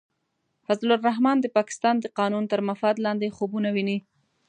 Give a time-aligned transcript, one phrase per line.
[0.67, 3.97] فضل الرحمن د پاکستان د قانون تر مفاد لاندې خوبونه ویني.